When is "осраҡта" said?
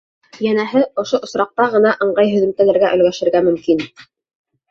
1.27-1.67